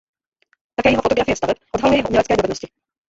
[0.75, 2.67] Také jeho fotografie staveb odhaluje jeho umělecké dovednosti.